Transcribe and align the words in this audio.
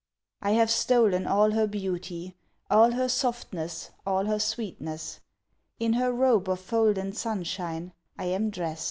I 0.41 0.53
have 0.53 0.71
stolen 0.71 1.27
all 1.27 1.51
her 1.51 1.67
beauty, 1.67 2.35
All 2.71 2.93
her 2.93 3.07
softness, 3.07 3.91
all 4.03 4.25
her 4.25 4.39
sweetness; 4.39 5.19
In 5.79 5.93
her 5.93 6.11
robe 6.11 6.49
of 6.49 6.59
folden 6.59 7.13
sunshine 7.13 7.93
I 8.17 8.23
am 8.23 8.49
drest. 8.49 8.79